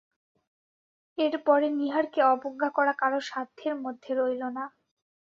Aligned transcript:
এর 1.17 1.33
পরে 1.45 1.67
নীহারকে 1.79 2.19
অবজ্ঞা 2.33 2.69
করা 2.69 2.93
কারও 2.93 3.19
সাধ্যের 3.29 3.73
মধ্যে 3.83 4.11
রইল 4.15 4.43
না। 4.57 4.65